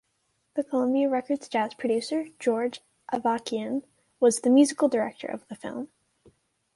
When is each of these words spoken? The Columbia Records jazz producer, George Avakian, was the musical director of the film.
The 0.55 0.63
Columbia 0.63 1.07
Records 1.09 1.47
jazz 1.47 1.75
producer, 1.75 2.25
George 2.39 2.81
Avakian, 3.13 3.83
was 4.19 4.39
the 4.39 4.49
musical 4.49 4.89
director 4.89 5.27
of 5.27 5.47
the 5.47 5.53
film. 5.55 5.89